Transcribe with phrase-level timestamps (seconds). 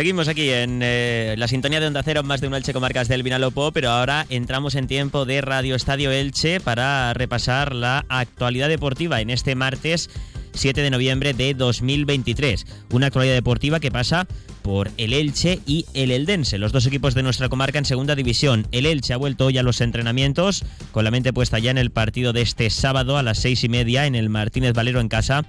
[0.00, 3.22] Seguimos aquí en eh, la sintonía de Onda Cero, más de un Elche Comarcas del
[3.22, 9.20] Vinalopó, pero ahora entramos en tiempo de Radio Estadio Elche para repasar la actualidad deportiva
[9.20, 10.08] en este martes
[10.54, 12.64] 7 de noviembre de 2023.
[12.92, 14.26] Una actualidad deportiva que pasa
[14.62, 18.66] por el Elche y el Eldense, los dos equipos de nuestra comarca en segunda división.
[18.72, 21.90] El Elche ha vuelto hoy a los entrenamientos, con la mente puesta ya en el
[21.90, 25.44] partido de este sábado a las seis y media en el Martínez Valero en casa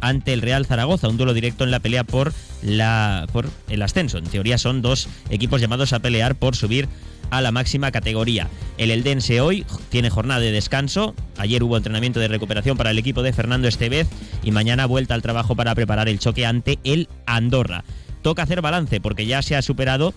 [0.00, 4.18] ante el Real Zaragoza, un duelo directo en la pelea por, la, por el ascenso.
[4.18, 6.88] En teoría son dos equipos llamados a pelear por subir
[7.30, 8.48] a la máxima categoría.
[8.78, 11.14] El Eldense hoy tiene jornada de descanso.
[11.36, 14.08] Ayer hubo entrenamiento de recuperación para el equipo de Fernando Estevez
[14.42, 17.84] y mañana vuelta al trabajo para preparar el choque ante el Andorra.
[18.22, 20.14] Toca hacer balance porque ya se ha superado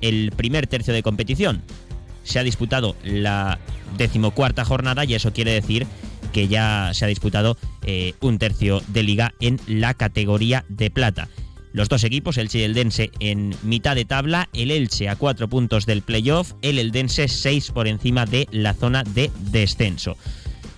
[0.00, 1.62] el primer tercio de competición.
[2.24, 3.58] Se ha disputado la
[3.96, 5.86] decimocuarta jornada y eso quiere decir
[6.36, 7.56] que ya se ha disputado
[7.86, 11.30] eh, un tercio de liga en la categoría de plata.
[11.72, 15.86] Los dos equipos, Elche y Eldense, en mitad de tabla, el Elche a cuatro puntos
[15.86, 20.18] del playoff, el Eldense seis por encima de la zona de descenso.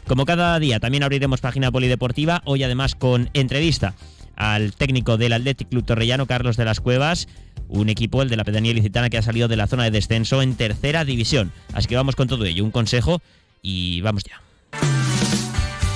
[0.06, 3.96] Como cada día, también abriremos página polideportiva, hoy además con entrevista
[4.36, 7.26] al técnico del Athletic Club Torrellano, Carlos de las Cuevas,
[7.66, 10.40] un equipo, el de la pedanía licitana, que ha salido de la zona de descenso
[10.40, 11.50] en tercera división.
[11.72, 13.20] Así que vamos con todo ello, un consejo
[13.60, 14.40] y vamos ya.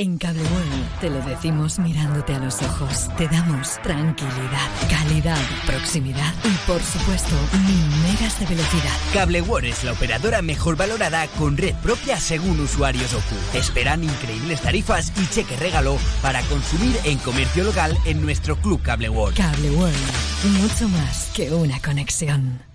[0.00, 3.08] En Cable World te lo decimos mirándote a los ojos.
[3.16, 7.34] Te damos tranquilidad, calidad, proximidad y, por supuesto,
[7.66, 8.92] mil megas de velocidad.
[9.12, 13.34] Cable World es la operadora mejor valorada con red propia según usuarios OCU.
[13.50, 18.80] Te esperan increíbles tarifas y cheque regalo para consumir en comercio local en nuestro club
[18.80, 19.36] Cable World.
[19.36, 22.67] Cable World, mucho más que una conexión.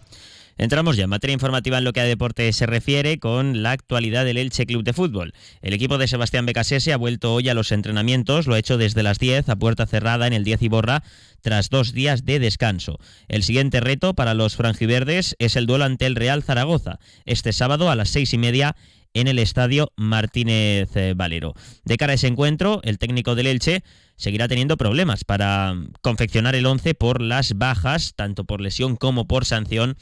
[0.57, 4.25] Entramos ya en materia informativa en lo que a deporte se refiere con la actualidad
[4.25, 5.33] del Elche Club de Fútbol.
[5.61, 9.03] El equipo de Sebastián Becasese ha vuelto hoy a los entrenamientos, lo ha hecho desde
[9.03, 11.03] las 10 a puerta cerrada en el 10 Iborra
[11.41, 12.99] tras dos días de descanso.
[13.27, 17.89] El siguiente reto para los franjiverdes es el duelo ante el Real Zaragoza, este sábado
[17.89, 18.75] a las seis y media
[19.13, 21.53] en el estadio Martínez eh, Valero.
[21.83, 23.83] De cara a ese encuentro, el técnico del Elche
[24.15, 29.45] seguirá teniendo problemas para confeccionar el 11 por las bajas, tanto por lesión como por
[29.45, 29.97] sanción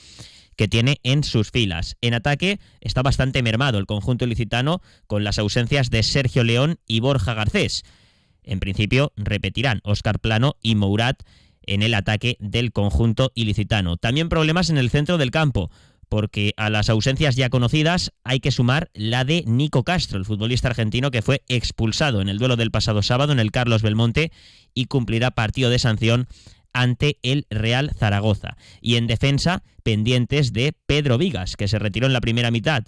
[0.55, 1.97] que tiene en sus filas.
[2.01, 6.99] En ataque está bastante mermado el conjunto ilicitano con las ausencias de Sergio León y
[6.99, 7.83] Borja Garcés.
[8.43, 11.23] En principio repetirán Óscar Plano y Mourat
[11.63, 13.97] en el ataque del conjunto ilicitano.
[13.97, 15.69] También problemas en el centro del campo,
[16.09, 20.67] porque a las ausencias ya conocidas hay que sumar la de Nico Castro, el futbolista
[20.67, 24.31] argentino que fue expulsado en el duelo del pasado sábado en el Carlos Belmonte
[24.73, 26.27] y cumplirá partido de sanción
[26.73, 28.57] ante el Real Zaragoza.
[28.81, 32.85] Y en defensa, pendientes de Pedro Vigas, que se retiró en la primera mitad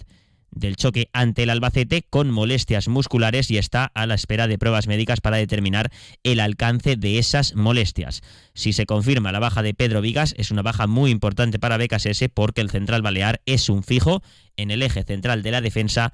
[0.54, 4.86] del choque ante el Albacete con molestias musculares y está a la espera de pruebas
[4.86, 5.90] médicas para determinar
[6.22, 8.22] el alcance de esas molestias.
[8.54, 12.28] Si se confirma la baja de Pedro Vigas, es una baja muy importante para BKSS
[12.32, 14.22] porque el central balear es un fijo
[14.56, 16.12] en el eje central de la defensa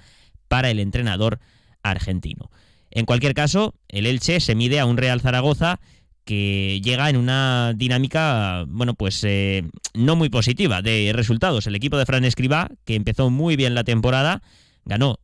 [0.48, 1.38] para el entrenador
[1.82, 2.50] argentino.
[2.90, 5.80] En cualquier caso, el Elche se mide a un Real Zaragoza
[6.30, 9.64] que llega en una dinámica, bueno, pues eh,
[9.94, 11.66] no muy positiva de resultados.
[11.66, 14.40] El equipo de Fran Escribá, que empezó muy bien la temporada,
[14.84, 15.18] ganó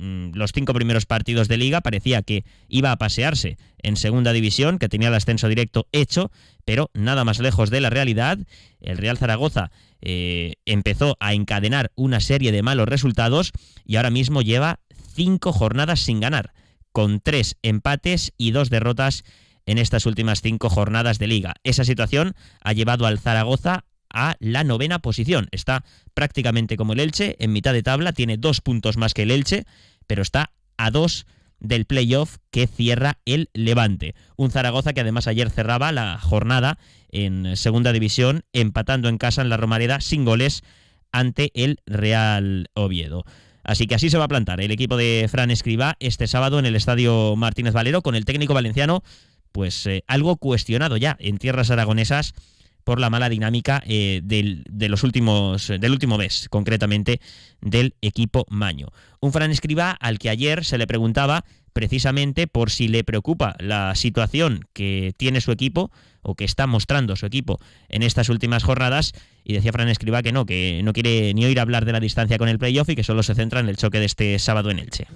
[0.00, 4.78] mm, los cinco primeros partidos de liga, parecía que iba a pasearse en segunda división,
[4.78, 6.30] que tenía el ascenso directo hecho,
[6.66, 8.36] pero nada más lejos de la realidad.
[8.82, 9.70] El Real Zaragoza
[10.02, 13.52] eh, empezó a encadenar una serie de malos resultados
[13.86, 14.80] y ahora mismo lleva
[15.14, 16.52] cinco jornadas sin ganar,
[16.92, 19.24] con tres empates y dos derrotas
[19.66, 21.54] en estas últimas cinco jornadas de liga.
[21.64, 25.48] Esa situación ha llevado al Zaragoza a la novena posición.
[25.52, 25.84] Está
[26.14, 29.64] prácticamente como el Elche, en mitad de tabla, tiene dos puntos más que el Elche,
[30.06, 31.26] pero está a dos
[31.60, 34.14] del playoff que cierra el Levante.
[34.36, 36.78] Un Zaragoza que además ayer cerraba la jornada
[37.10, 40.62] en segunda división, empatando en casa en la Romareda sin goles
[41.12, 43.24] ante el Real Oviedo.
[43.62, 46.66] Así que así se va a plantar el equipo de Fran Escribá este sábado en
[46.66, 49.02] el Estadio Martínez Valero con el técnico valenciano
[49.52, 52.34] pues eh, algo cuestionado ya en tierras aragonesas
[52.84, 57.20] por la mala dinámica eh, del, de los últimos, del último mes, concretamente
[57.60, 58.88] del equipo Maño.
[59.20, 63.94] Un Fran Escriba al que ayer se le preguntaba precisamente por si le preocupa la
[63.94, 65.90] situación que tiene su equipo
[66.22, 67.58] o que está mostrando su equipo
[67.88, 69.12] en estas últimas jornadas.
[69.44, 72.38] Y decía Fran Escriba que no, que no quiere ni oír hablar de la distancia
[72.38, 74.78] con el playoff y que solo se centra en el choque de este sábado en
[74.78, 75.06] Elche.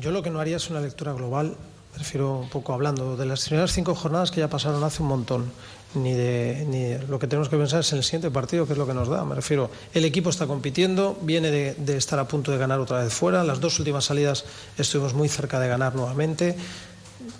[0.00, 1.56] Yo lo que no haría es una lectura global,
[2.00, 5.52] prefiero un poco hablando de las primeras cinco jornadas que ya pasaron hace un montón.
[5.92, 8.78] Ni de, ni lo que tenemos que pensar es en el siguiente partido, que es
[8.78, 9.22] lo que nos da.
[9.24, 13.02] Me refiero, el equipo está compitiendo, viene de, de estar a punto de ganar otra
[13.02, 13.44] vez fuera.
[13.44, 14.46] Las dos últimas salidas
[14.78, 16.56] estuvimos muy cerca de ganar nuevamente.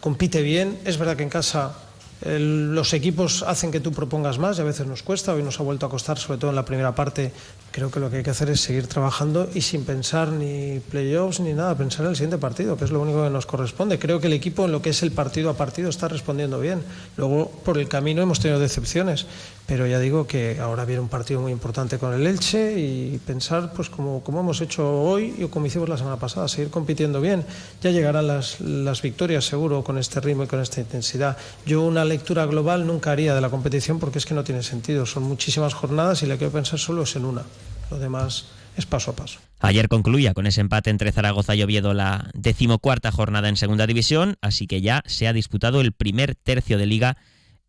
[0.01, 0.79] Compite bien.
[0.85, 1.73] Es verdad que en casa
[2.22, 5.32] los equipos hacen que tú propongas más y a veces nos cuesta.
[5.32, 7.32] Hoy nos ha vuelto a costar, sobre todo en la primera parte.
[7.70, 11.40] Creo que lo que hay que hacer es seguir trabajando y sin pensar ni playoffs
[11.40, 13.99] ni nada, pensar en el siguiente partido, que es lo único que nos corresponde.
[13.99, 16.82] Creo que el equipo en lo que es el partido a partido está respondiendo bien.
[17.17, 19.26] Luego, por el camino hemos tenido decepciones,
[19.70, 23.72] pero ya digo que ahora viene un partido muy importante con el Elche y pensar,
[23.72, 27.44] pues como, hemos hecho hoy y como hicimos la semana pasada, seguir compitiendo bien.
[27.81, 31.37] Ya llegarán las, las victorias seguro con este ritmo y con esta intensidad.
[31.67, 35.06] Yo una lectura global nunca haría de la competición porque es que no tiene sentido.
[35.06, 37.44] Son muchísimas jornadas y la que quiero pensar solo es en una.
[37.93, 38.46] Lo demás
[38.76, 39.38] es paso a paso.
[39.61, 44.37] Ayer concluía con ese empate entre Zaragoza y Oviedo la decimocuarta jornada en Segunda División,
[44.40, 47.19] así que ya se ha disputado el primer tercio de liga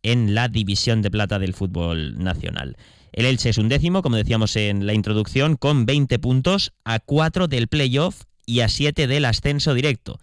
[0.02, 2.76] en la División de Plata del fútbol nacional.
[3.12, 7.46] El Elche es un décimo, como decíamos en la introducción, con 20 puntos, a 4
[7.46, 10.18] del playoff y a 7 del ascenso directo.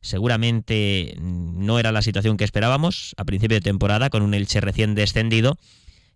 [0.00, 4.94] Seguramente no era la situación que esperábamos a principio de temporada con un Elche recién
[4.94, 5.56] descendido,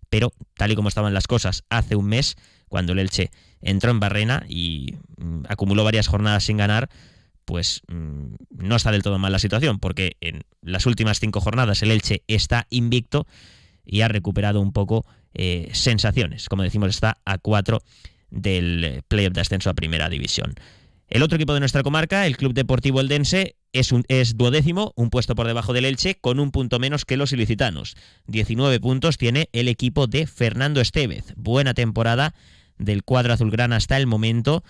[0.09, 2.35] pero tal y como estaban las cosas hace un mes,
[2.67, 3.31] cuando el Elche
[3.61, 6.89] entró en Barrena y mm, acumuló varias jornadas sin ganar,
[7.49, 11.81] pues mm, no está del todo mal la situación, porque en las últimas cinco jornadas
[11.81, 13.25] el Elche está invicto
[13.83, 15.03] y ha recuperado un poco
[15.33, 16.47] eh, sensaciones.
[16.47, 17.81] Como decimos, está a cuatro
[18.29, 20.53] del playoff de ascenso a primera división.
[21.07, 25.09] El otro equipo de nuestra comarca, el Club Deportivo Eldense, es, un, es duodécimo, un
[25.09, 27.95] puesto por debajo del Elche, con un punto menos que los ilicitanos.
[28.27, 31.33] 19 puntos tiene el equipo de Fernando Estevez.
[31.35, 32.35] Buena temporada
[32.77, 34.63] del cuadro azulgrana hasta el momento,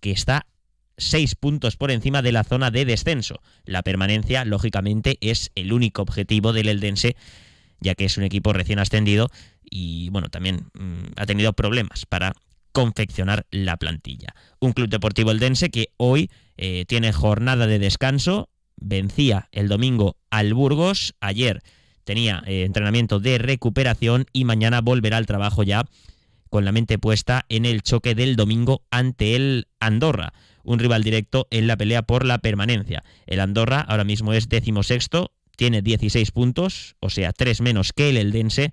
[0.00, 0.46] que está
[0.96, 3.40] seis puntos por encima de la zona de descenso.
[3.64, 7.16] La permanencia, lógicamente, es el único objetivo del Eldense,
[7.80, 9.30] ya que es un equipo recién ascendido
[9.62, 12.34] y, bueno, también mmm, ha tenido problemas para
[12.72, 14.34] confeccionar la plantilla.
[14.58, 20.54] Un club deportivo eldense que hoy eh, tiene jornada de descanso, vencía el domingo al
[20.54, 21.62] Burgos, ayer
[22.04, 25.84] tenía eh, entrenamiento de recuperación y mañana volverá al trabajo ya
[26.48, 31.48] con la mente puesta en el choque del domingo ante el Andorra, un rival directo
[31.50, 33.04] en la pelea por la permanencia.
[33.26, 38.16] El Andorra ahora mismo es decimosexto, tiene 16 puntos, o sea, 3 menos que el
[38.16, 38.72] Eldense,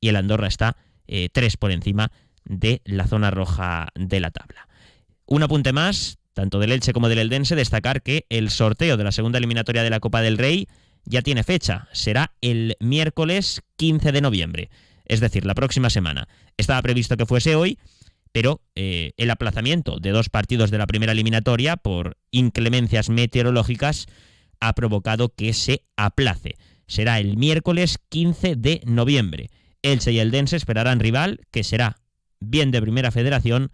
[0.00, 0.76] y el Andorra está
[1.06, 2.12] eh, 3 por encima
[2.44, 4.68] de la zona roja de la tabla.
[5.26, 9.12] Un apunte más, tanto del Elche como del Eldense, destacar que el sorteo de la
[9.12, 10.68] segunda eliminatoria de la Copa del Rey
[11.06, 14.70] ya tiene fecha, será el miércoles 15 de noviembre,
[15.06, 16.28] es decir, la próxima semana.
[16.56, 17.78] Estaba previsto que fuese hoy,
[18.34, 24.06] pero eh, el aplazamiento de dos partidos de la primera eliminatoria por inclemencias meteorológicas
[24.58, 26.56] ha provocado que se aplace.
[26.88, 29.50] Será el miércoles 15 de noviembre.
[29.82, 31.98] Elche y Eldense esperarán rival, que será
[32.40, 33.70] bien de primera federación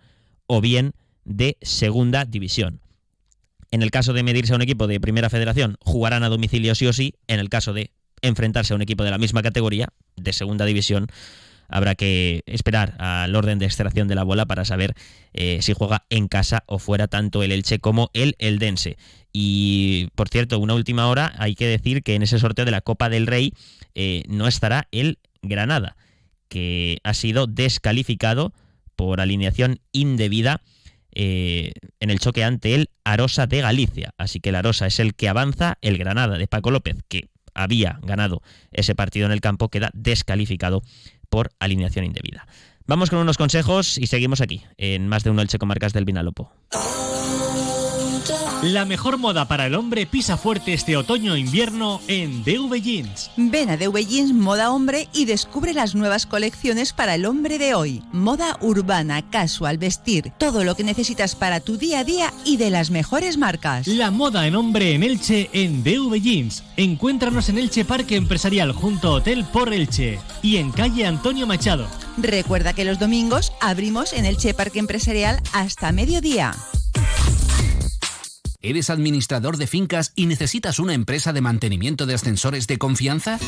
[0.47, 0.93] o bien
[1.25, 2.83] de segunda división.
[3.71, 6.87] En el caso de medirse a un equipo de primera federación, jugarán a domicilio sí
[6.87, 7.15] o sí.
[7.29, 11.07] En el caso de enfrentarse a un equipo de la misma categoría, de segunda división,
[11.71, 14.95] habrá que esperar al orden de extracción de la bola para saber
[15.33, 18.97] eh, si juega en casa o fuera tanto el Elche como el Eldense.
[19.33, 22.81] Y por cierto, una última hora, hay que decir que en ese sorteo de la
[22.81, 23.55] Copa del Rey
[23.95, 25.97] eh, no estará el Granada,
[26.49, 28.53] que ha sido descalificado
[28.97, 30.63] por alineación indebida
[31.13, 34.15] eh, en el choque ante el Arosa de Galicia.
[34.19, 37.99] Así que el Arosa es el que avanza, el Granada de Paco López, que había
[38.03, 40.83] ganado ese partido en el campo, queda descalificado
[41.31, 42.47] por alineación indebida.
[42.87, 46.53] Vamos con unos consejos y seguimos aquí, en más de uno Elche Comarcas del Vinalopo.
[48.63, 53.31] La mejor moda para el hombre pisa fuerte este otoño-invierno en DV Jeans.
[53.39, 57.73] Ven a DV Jeans Moda Hombre y descubre las nuevas colecciones para el hombre de
[57.73, 58.03] hoy.
[58.13, 62.69] Moda urbana, casual, vestir, todo lo que necesitas para tu día a día y de
[62.69, 63.87] las mejores marcas.
[63.87, 66.63] La moda en hombre en Elche en DV Jeans.
[66.77, 71.87] Encuéntranos en Elche Parque Empresarial junto a Hotel por Elche y en calle Antonio Machado.
[72.19, 76.53] Recuerda que los domingos abrimos en Elche Parque Empresarial hasta mediodía.
[78.63, 83.39] ¿Eres administrador de fincas y necesitas una empresa de mantenimiento de ascensores de confianza?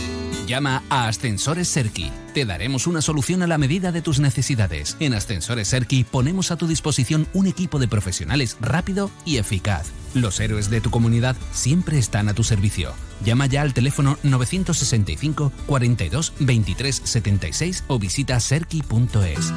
[0.47, 2.11] Llama a Ascensores Serki.
[2.33, 4.97] Te daremos una solución a la medida de tus necesidades.
[5.01, 9.93] En Ascensores Serki ponemos a tu disposición un equipo de profesionales rápido y eficaz.
[10.15, 12.95] Los héroes de tu comunidad siempre están a tu servicio.
[13.23, 19.53] Llama ya al teléfono 965 42 23 76 o visita serki.es.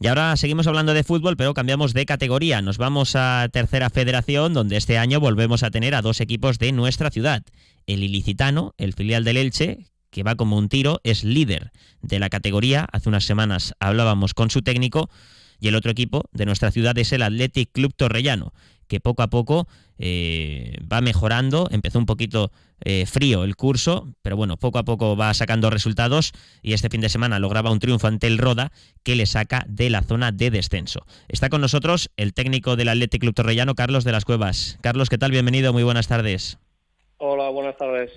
[0.00, 2.62] Y ahora seguimos hablando de fútbol, pero cambiamos de categoría.
[2.62, 6.70] Nos vamos a Tercera Federación, donde este año volvemos a tener a dos equipos de
[6.70, 7.42] nuestra ciudad.
[7.86, 12.28] El Ilicitano, el filial del Elche, que va como un tiro, es líder de la
[12.28, 12.86] categoría.
[12.92, 15.10] Hace unas semanas hablábamos con su técnico.
[15.60, 18.52] Y el otro equipo de nuestra ciudad es el Athletic Club Torrellano,
[18.86, 21.68] que poco a poco eh, va mejorando.
[21.70, 22.52] Empezó un poquito
[22.84, 27.00] eh, frío el curso, pero bueno, poco a poco va sacando resultados y este fin
[27.00, 28.72] de semana lograba un triunfo ante el Roda
[29.02, 31.04] que le saca de la zona de descenso.
[31.28, 34.78] Está con nosotros el técnico del Athletic Club Torrellano, Carlos de las Cuevas.
[34.80, 35.32] Carlos, ¿qué tal?
[35.32, 36.58] Bienvenido, muy buenas tardes.
[37.18, 38.12] Hola, buenas tardes.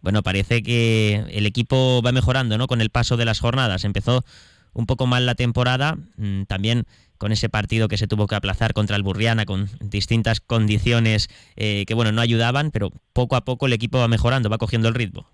[0.00, 2.66] Bueno, parece que el equipo va mejorando, ¿no?
[2.66, 3.84] Con el paso de las jornadas.
[3.84, 4.24] Empezó
[4.72, 6.84] un poco mal la temporada, mm, también
[7.18, 11.84] con ese partido que se tuvo que aplazar contra el Burriana con distintas condiciones eh,
[11.86, 14.94] que bueno no ayudaban, pero poco a poco el equipo va mejorando, va cogiendo el
[14.94, 15.26] ritmo.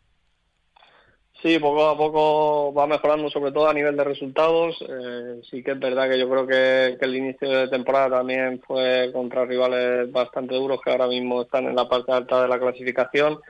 [1.45, 4.76] Sí, poco a poco va mejorando, sobre todo a nivel de resultados.
[4.81, 9.11] Eh, sí que es verdad que yo creo que, el inicio de temporada también fue
[9.12, 13.41] contra rivales bastante duros que ahora mismo están en la parte alta de la clasificación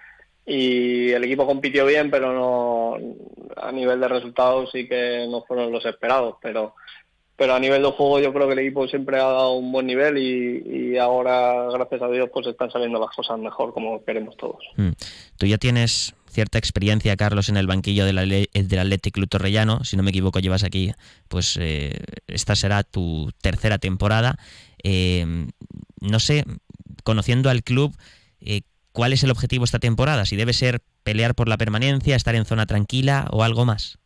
[0.45, 2.99] y el equipo compitió bien, pero no
[3.57, 6.37] a nivel de resultados sí que no fueron los esperados.
[6.43, 6.75] Pero
[7.37, 9.87] pero a nivel de juego yo creo que el equipo siempre ha dado un buen
[9.87, 14.63] nivel y, ahora, gracias a Dios, pues están saliendo las cosas mejor como queremos todos.
[14.77, 14.91] Mm.
[15.37, 19.83] Tú ya tienes cierta experiencia, Carlos, en el banquillo del, del Athletic Club Torrellano.
[19.83, 20.93] Si no me equivoco, llevas aquí,
[21.29, 24.39] pues eh, esta será tu tercera temporada.
[24.85, 25.27] Eh,
[26.01, 26.45] no sé,
[27.03, 27.97] conociendo al club,
[28.41, 28.63] eh,
[28.95, 30.25] ¿cuál es el objetivo esta temporada?
[30.25, 33.99] Si debe ser pelear por la permanencia, estar en zona tranquila o algo más.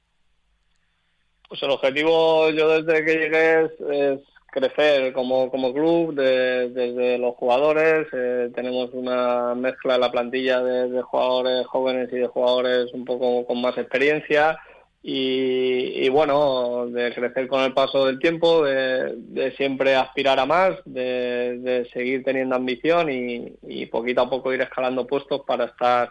[1.49, 8.09] Pues el objetivo yo desde que llegué es, crecer como, como club, desde los jugadores.
[8.13, 13.47] Eh, tenemos una mezcla en la plantilla de, jugadores jóvenes y de jugadores un poco
[13.47, 14.59] con más experiencia.
[15.01, 21.89] Y, bueno, de crecer con el paso del tiempo, de, siempre aspirar a más, de,
[21.93, 26.11] seguir teniendo ambición y, y poquito a poco ir escalando puestos para estar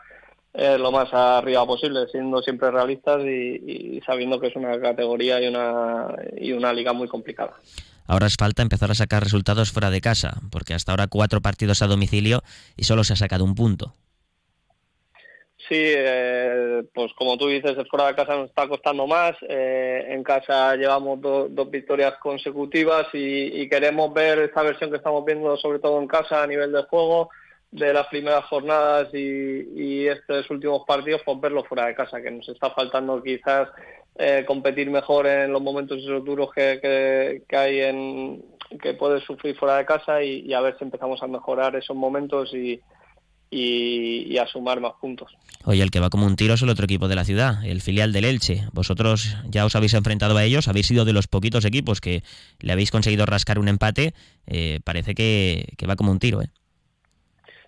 [0.53, 6.07] lo más arriba posible, siendo siempre realistas y, sabiendo que es una categoría y una,
[6.35, 7.53] y una liga muy complicada.
[8.07, 11.81] Ahora es falta empezar a sacar resultados fuera de casa, porque hasta ahora cuatro partidos
[11.81, 12.41] a domicilio
[12.75, 13.93] y solo se ha sacado un punto.
[15.67, 19.35] Sí, eh, pues como tú dices, fuera de casa nos está costando más.
[19.41, 25.25] Eh, en casa llevamos dos victorias consecutivas y, y, queremos ver esta versión que estamos
[25.25, 27.29] viendo, sobre todo en casa, a nivel de juego,
[27.71, 32.47] de las primeras jornadas y, estos últimos partidos, pues verlo fuera de casa, que nos
[32.47, 33.69] está faltando quizás
[34.15, 38.45] eh, competir mejor en los momentos esos duros que, que, hay en
[38.81, 42.53] que puedes sufrir fuera de casa y, a ver si empezamos a mejorar esos momentos
[42.53, 42.79] y,
[43.49, 45.35] y, a sumar más puntos.
[45.65, 47.81] Oye, el que va como un tiro es el otro equipo de la ciudad, el
[47.81, 48.63] filial del Elche.
[48.73, 52.23] Vosotros ya os habéis enfrentado a ellos, habéis sido de los poquitos equipos que
[52.59, 54.13] le habéis conseguido rascar un empate.
[54.45, 56.49] Eh, parece que, que va como un tiro, ¿eh?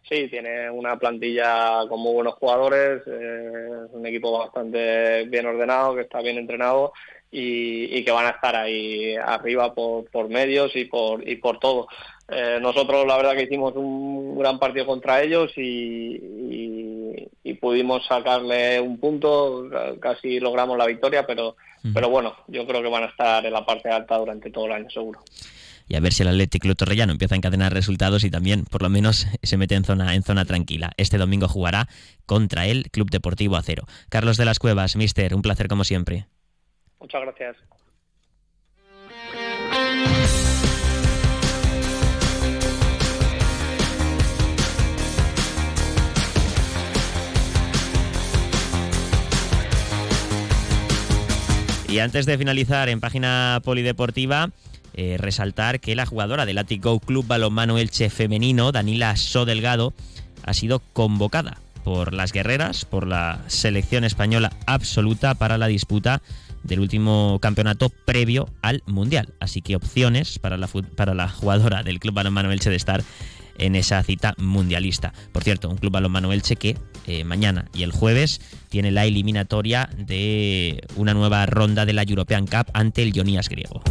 [0.10, 5.94] Sí, tiene una plantilla con muy buenos jugadores, eh, es un equipo bastante bien ordenado,
[5.94, 6.94] que está bien entrenado
[7.30, 11.88] y, que van a estar ahí arriba por, por medios y por, y por todo.
[12.32, 18.80] Eh, nosotros la verdad que hicimos un gran partido contra ellos y, y, pudimos sacarle
[18.80, 19.68] un punto,
[20.00, 21.58] casi logramos la victoria, pero,
[21.94, 24.72] pero bueno, yo creo que van a estar en la parte alta durante todo el
[24.72, 25.20] año seguro
[25.90, 28.84] y a ver si el Atlético Club Torrellano empieza a encadenar resultados y también por
[28.84, 30.92] lo menos se mete en zona, en zona tranquila.
[30.98, 31.88] Este domingo jugará
[32.28, 33.84] contra el Club Deportivo Acero.
[34.08, 36.28] Carlos de las Cuevas, mister, un placer como siempre.
[37.00, 37.58] Muchas gracias.
[51.92, 54.52] Y antes de finalizar en página polideportiva,
[54.94, 59.94] eh, resaltar que la jugadora del Go Club Balonmano Elche femenino, Danila Sodelgado,
[60.44, 66.22] ha sido convocada por las guerreras, por la selección española absoluta para la disputa
[66.64, 69.34] del último campeonato previo al Mundial.
[69.40, 73.04] Así que opciones para la, para la jugadora del Club Balonmano Elche de estar
[73.60, 75.14] en esa cita mundialista.
[75.32, 79.90] Por cierto, un Club Balonmano Elche que eh, mañana y el jueves tiene la eliminatoria
[79.98, 83.82] de una nueva ronda de la European Cup ante el Ionías griego.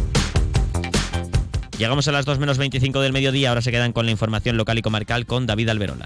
[1.77, 4.77] Llegamos a las 2 menos 25 del mediodía, ahora se quedan con la información local
[4.77, 6.05] y comarcal con David Alberola.